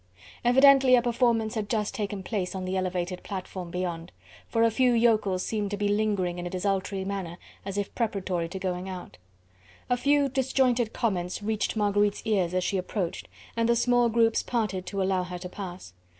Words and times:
Evidently 0.43 0.95
a 0.95 1.01
performance 1.03 1.53
had 1.53 1.69
just 1.69 1.93
taken 1.93 2.23
place 2.23 2.55
on 2.55 2.65
the 2.65 2.75
elevated 2.75 3.21
platform 3.21 3.69
beyond, 3.69 4.11
for 4.47 4.63
a 4.63 4.71
few 4.71 4.93
yokels 4.93 5.43
seemed 5.45 5.69
to 5.69 5.77
be 5.77 5.87
lingering 5.87 6.39
in 6.39 6.47
a 6.47 6.49
desultory 6.49 7.05
manner 7.05 7.37
as 7.67 7.77
if 7.77 7.93
preparatory 7.93 8.49
to 8.49 8.57
going 8.57 8.89
out. 8.89 9.19
A 9.91 9.97
few 9.97 10.27
disjointed 10.27 10.91
comments 10.91 11.43
reached 11.43 11.75
Marguerite's 11.75 12.23
ears 12.25 12.55
as 12.55 12.63
she 12.63 12.77
approached, 12.77 13.27
and 13.55 13.69
the 13.69 13.75
small 13.75 14.09
groups 14.09 14.41
parted 14.41 14.87
to 14.87 15.03
allow 15.03 15.21
her 15.21 15.37
to 15.37 15.49
pass. 15.49 15.93